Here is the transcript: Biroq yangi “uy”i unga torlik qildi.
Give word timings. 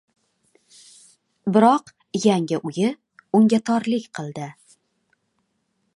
Biroq 1.57 1.91
yangi 2.23 2.61
“uy”i 2.71 2.89
unga 3.41 3.61
torlik 3.71 4.11
qildi. 4.21 4.51